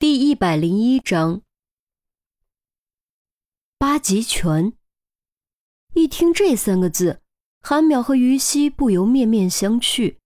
[0.00, 1.42] 第一百零一章
[3.76, 4.72] 八极拳。
[5.92, 7.20] 一听这三个字，
[7.60, 10.16] 韩淼和于西不由面面相觑。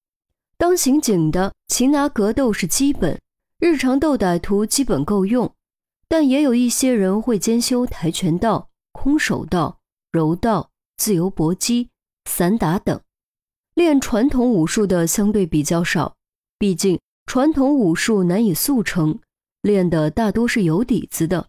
[0.57, 3.21] 当刑警的，擒拿格斗是基本，
[3.59, 5.53] 日常斗歹徒基本够用，
[6.07, 9.81] 但也有一些人会兼修跆拳道、空手道、
[10.13, 11.91] 柔道、自由搏击、
[12.31, 13.01] 散打等，
[13.75, 16.15] 练传统武术的相对比较少，
[16.61, 19.19] 毕竟传统武术难以速成。
[19.65, 21.49] 练的大多是有底子的。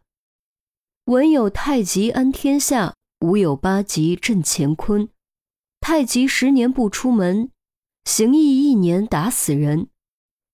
[1.08, 5.10] 文有太极安天下，武有八极震乾坤。
[5.82, 7.52] 太极十年不出门，
[8.06, 9.90] 形意一年打死人。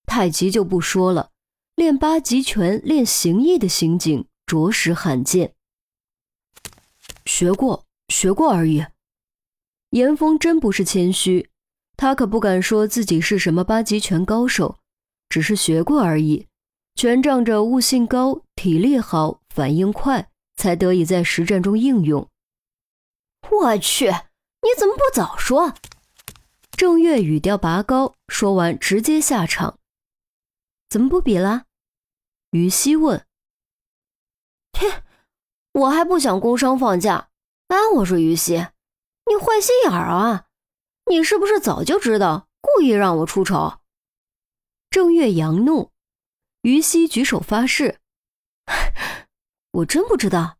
[0.06, 1.30] 太极就不说了，
[1.76, 5.54] 练八极拳、练形意的刑警着实罕见。
[7.24, 8.84] 学过，学过而已。
[9.90, 11.48] 严峰真不是谦虚，
[11.96, 14.80] 他可不敢说自己是什么八极拳高手，
[15.28, 16.48] 只是学过而已。
[16.94, 22.28] 全仗着悟性高、体力好、反应快，才得以在实战中应用。
[23.50, 25.74] 我去，你怎么不早说？
[26.72, 29.78] 郑月语调拔高，说完直接下场。
[30.88, 31.64] 怎么不比了？
[32.50, 33.24] 于西问。
[34.72, 35.04] 切，
[35.72, 37.28] 我还不想工伤放假。
[37.68, 38.54] 哎，我说于西，
[39.26, 40.46] 你坏心眼儿啊！
[41.06, 43.78] 你是不是早就知道，故意让我出丑？
[44.90, 45.91] 郑月扬怒。
[46.62, 47.98] 于西举手发誓
[49.72, 50.58] ：“我真不知道。”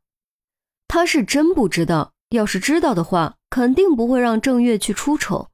[0.87, 2.13] 他是真不知道。
[2.31, 5.51] 要是知道的话，肯定不会让郑月去出丑。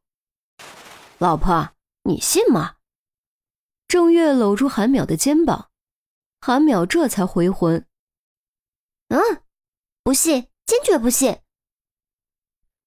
[1.18, 1.70] 老婆，
[2.04, 2.76] 你信吗？
[3.88, 5.70] 郑月搂住韩淼的肩膀，
[6.40, 7.84] 韩淼这才回魂
[9.10, 9.42] ：“嗯，
[10.04, 11.40] 不信，坚决不信。”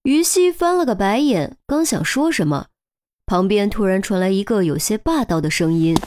[0.04, 2.70] 于西翻了个白眼，刚想说什么，
[3.26, 5.98] 旁边突然传来一个有些霸道的声音。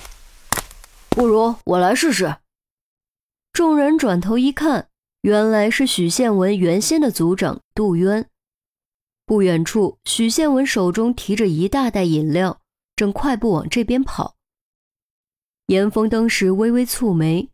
[1.15, 2.39] 不如我来试试。
[3.53, 4.89] 众人转头一看，
[5.21, 8.29] 原来是许宪文原先的组长杜渊。
[9.25, 12.61] 不远处，许宪文手中提着一大袋饮料，
[12.97, 14.35] 正快步往这边跑。
[15.69, 17.49] 严峰当时微微蹙眉。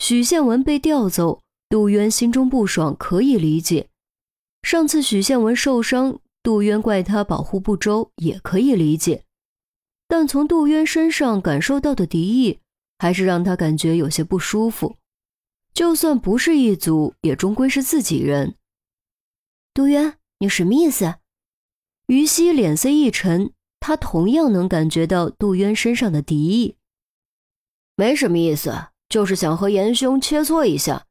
[0.00, 3.88] 许宪文被调走，杜渊心中不爽，可以理解。
[4.64, 9.22] 上次许宪文受伤，杜渊怪他保护不周，也可以理解。
[10.08, 12.58] 但从杜渊身上感受到的敌意。
[12.98, 14.96] 还是让他感觉有些不舒服，
[15.72, 18.56] 就算不是一组，也终归是自己人。
[19.72, 21.14] 杜渊，你什么意思？
[22.08, 26.76] 于西脸色一沉，他同样能感觉到杜渊身上的敌意。
[27.94, 31.06] 没什么意思，就是想和严兄切磋一下，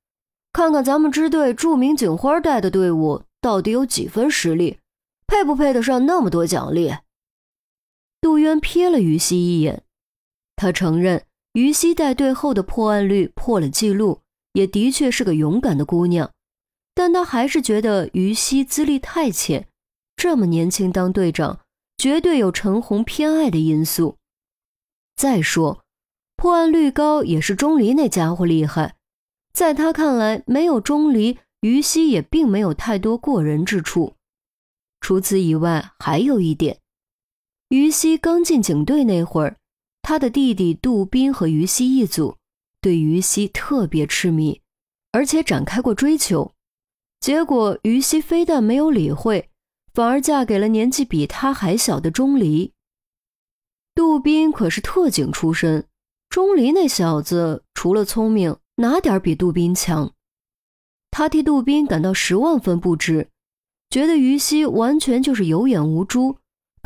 [0.51, 4.79] 看看咱们支队著名警花带的队伍到底有几分实力，
[5.25, 6.93] 配不配得上那么多奖励。
[8.19, 9.83] 杜渊瞥了于西一眼，
[10.57, 11.23] 他承认。
[11.57, 14.21] 于西带队后的破案率破了记录，
[14.53, 16.31] 也的确是个勇敢的姑娘，
[16.93, 19.67] 但他还是觉得于西资历太浅，
[20.15, 21.61] 这么年轻当队长，
[21.97, 24.17] 绝对有陈红偏爱的因素。
[25.15, 25.83] 再说，
[26.35, 28.95] 破案率高也是钟离那家伙厉害，
[29.51, 34.13] 在他看来，没有钟离，于西也并没有太多过人之处。
[35.01, 36.77] 除此以外，还有一点，
[37.69, 39.57] 于西刚进警队那会儿。
[40.09, 42.37] 他的弟弟杜宾和于西一组，
[42.79, 44.61] 对于西特别痴迷，
[45.11, 46.53] 而且展开过追求。
[47.19, 49.49] 结果于西非但没有理会，
[49.93, 52.71] 反而嫁给了年纪比他还小的钟离。
[53.93, 55.85] 杜宾可是特警出身，
[56.29, 60.13] 钟离那小子除了聪明，哪点比杜宾强？
[61.11, 63.27] 他替杜宾感到十万分不值，
[63.89, 66.37] 觉得于西完全就是有眼无珠。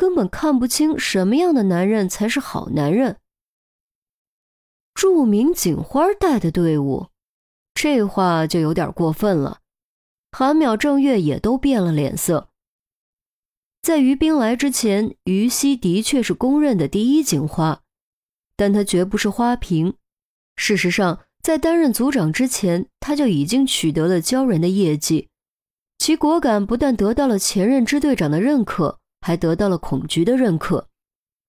[0.02, 3.18] 根本看不清什么样的男人才是好男人。
[4.94, 7.06] 著名警花带的队伍，
[7.72, 9.60] 这话就有点过分了。
[10.32, 12.48] 韩淼、郑月也都变了脸色。
[13.80, 17.82] 在于冰来之前，于西的确是公认的第一警花，
[18.56, 19.94] 但他绝不是花瓶。
[20.56, 25.28] 事实上，在担任组长之前，他就已经取得了骄人的业绩。
[26.00, 28.98] 其果敢不但得到了前任支队长的认可。
[29.22, 30.88] 还得到了孔局的认可，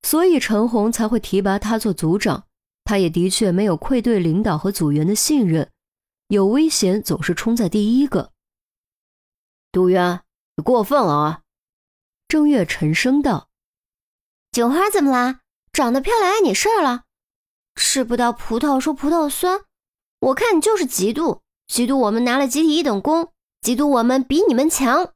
[0.04, 2.46] 所以陈红才会提拔他做组长。
[2.86, 5.72] 他也的确没有愧对领导和组员的信任，
[6.28, 8.32] 有危险总是冲在第一个。
[9.72, 10.22] 杜渊，
[10.58, 11.42] 你过分了啊！
[12.28, 13.48] 郑月沉声道
[14.52, 15.40] ：“警花怎么啦？
[15.72, 17.04] 长得漂亮碍你事儿了？
[17.76, 19.62] 吃不到葡萄说葡萄酸，
[20.20, 23.32] 我看你就是嫉妒，嫉妒我们拿了集体一等功，
[23.62, 25.14] 嫉妒我们比你们强。”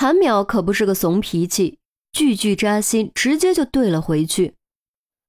[0.00, 1.80] 韩淼可不是个怂脾气，
[2.12, 4.54] 句句扎心，直接就怼了回去。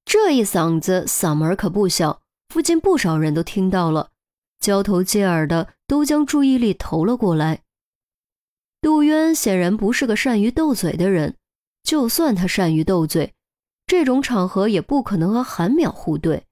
[0.05, 4.11] 这一嗓子嗓门可不小，附近不少人都听到了，
[4.59, 7.63] 交头接耳的都将注意力投了过来。
[8.79, 11.35] 杜渊显然不是个善于斗嘴的人，
[11.81, 13.33] 就算他善于斗嘴，
[13.87, 16.45] 这种场合也不可能和韩淼互对。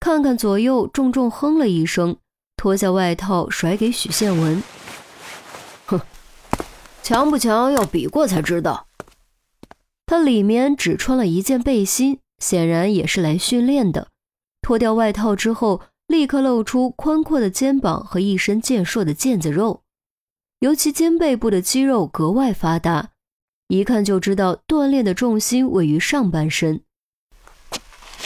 [0.00, 2.16] 看看左右，重重哼了一声，
[2.56, 4.62] 脱下外套甩给许宪文。
[7.04, 8.86] 强不强要比过才知道。
[10.06, 14.08] 他里面只穿了一件背心，显然也是来训练的。
[14.62, 19.82] 脱掉外套之后，立刻露出宽阔的肩膀和一身健硕的腱子肉。
[20.60, 23.10] 尤其肩背部的肌肉格外发达，
[23.68, 26.82] 一看就知道锻炼的重心位于上半身。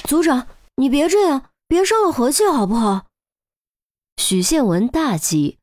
[0.05, 0.47] 组长，
[0.77, 3.07] 你别这样，别伤了和气好不好？
[4.19, 5.59] 许宪文大急，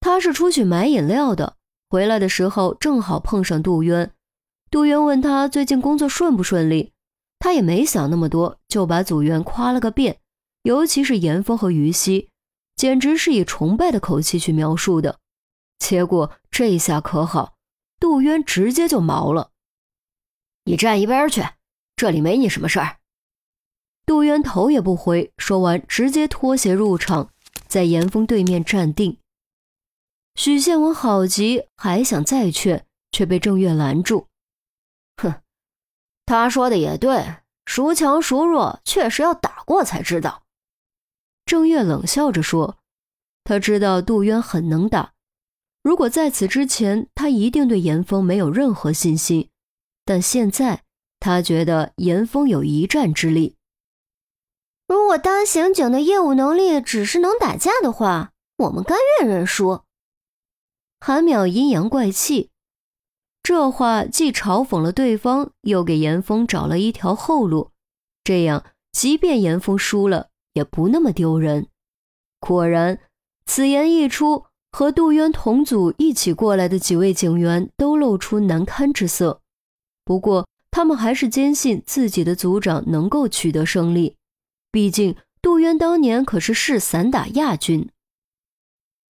[0.00, 1.54] 他是出去买饮料的，
[1.88, 4.12] 回来的时候正好碰上杜渊。
[4.70, 6.92] 杜渊问他最近工作顺不顺利，
[7.38, 10.18] 他也没想那么多，就把组员夸了个遍，
[10.62, 12.30] 尤其是严峰和于西，
[12.74, 15.20] 简直是以崇拜的口气去描述的。
[15.78, 17.54] 结果这下可好，
[18.00, 19.50] 杜渊直接就毛了。
[20.64, 21.44] 你站一边去，
[21.94, 22.96] 这里没你什么事儿。
[24.04, 27.30] 杜渊头也不回，说完直接脱鞋入场，
[27.68, 29.18] 在严峰对面站定。
[30.36, 34.28] 许宪文好急，还想再劝，却被郑月拦住。
[35.16, 35.40] 哼，
[36.26, 40.42] 他说的也对，孰强孰弱，确实要打过才知道。
[41.46, 42.78] 郑月冷笑着说
[43.44, 45.14] ：“他知道杜渊很能打。”
[45.82, 49.48] 如果在此之前，他一定对严峰没有任何信心，
[50.04, 50.82] 但现在
[51.18, 53.56] 他觉得严峰有一战之力。
[54.86, 59.85] 如果当刑警的业务能力只是能打架的话，我们甘愿认输。
[60.98, 62.50] 韩淼阴阳怪气，
[63.42, 67.70] 这话既嘲讽了对方，又给严峰找了一条后路，
[68.24, 71.68] 这样即便严峰输了，也不那么丢人。
[72.40, 73.00] 果然，
[73.44, 74.46] 此言一出。
[74.72, 79.40] 和杜渊同组一起过来的几位警员都露出难堪之色，
[80.04, 84.18] 不过他们还是坚信自己的组长能够取得胜利，
[84.70, 87.88] 毕竟杜渊当年可是市散打亚军。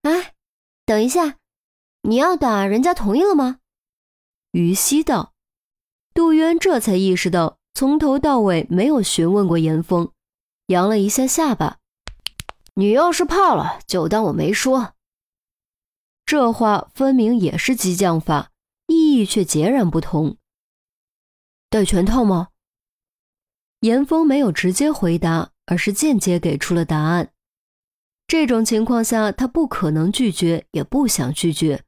[0.02, 0.34] 哎，
[0.84, 1.38] 等一下，
[2.08, 3.58] 你要打，人家同意了吗？
[4.52, 5.34] 于西道。
[6.14, 10.12] 杜渊这才意识到，从头到尾没有询问过严峰，
[10.68, 11.78] 扬了一下下巴
[12.74, 14.94] ：“你要是怕了，就当我没说。”
[16.24, 18.52] 这话分明也是激将法，
[18.86, 20.36] 意义却截然不同。
[21.68, 22.50] 戴拳套吗？
[23.80, 27.32] 严峰没有直接回答，而是间接给出了答案。
[28.28, 31.84] 这种情况下，他不可能拒绝，也不想拒绝，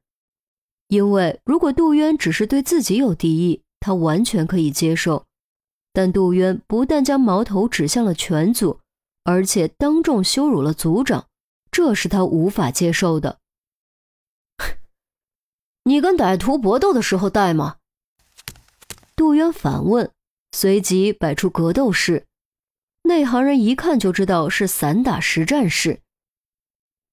[0.89, 5.25] 因为如果杜渊只是对自己有敌意，他完全可以接受。
[5.93, 8.79] 但杜渊不但将矛头指向了全组，
[9.23, 11.27] 而且当众羞辱了组长，
[11.71, 13.37] 这是他无法接受的。
[15.85, 17.77] 你跟歹徒搏斗的时候带吗？
[19.15, 20.11] 杜渊反问，
[20.51, 22.25] 随即摆出格斗式。
[23.03, 26.01] 内行人一看就知道是散打实战式。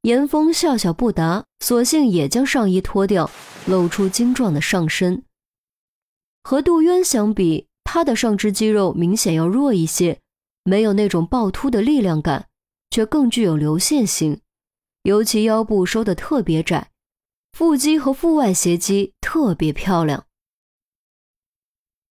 [0.07, 3.29] 严峰笑笑不答，索性也将上衣脱掉，
[3.67, 5.25] 露出精壮的上身。
[6.45, 10.21] 和杜渊相比，他的上肢肌肉明显要弱一些，
[10.63, 12.47] 没有那种暴突的力量感，
[12.89, 14.41] 却更具有流线型，
[15.03, 16.93] 尤其腰部收的特别窄。
[17.53, 20.26] 腹肌和腹外斜肌特别漂亮。